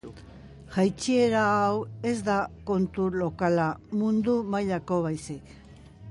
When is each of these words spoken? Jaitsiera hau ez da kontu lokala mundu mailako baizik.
Jaitsiera 0.75 1.41
hau 1.57 1.75
ez 2.11 2.15
da 2.29 2.37
kontu 2.69 3.05
lokala 3.23 3.67
mundu 3.99 4.39
mailako 4.55 5.01
baizik. 5.05 5.53